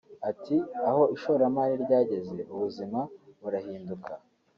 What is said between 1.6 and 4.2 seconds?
ryageze ubuzima burahinduka